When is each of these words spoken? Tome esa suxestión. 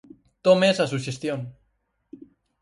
Tome 0.45 0.65
esa 0.73 0.89
suxestión. 0.93 1.39